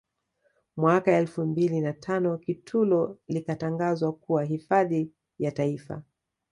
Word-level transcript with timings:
Mwaka 0.77 1.11
elfu 1.17 1.45
mbili 1.45 1.81
na 1.81 1.93
tano 1.93 2.37
Kitulo 2.37 3.17
likatangazwa 3.27 4.13
kuwa 4.13 4.43
hifadhi 4.43 5.11
ya 5.39 5.51
Taifa 5.51 6.03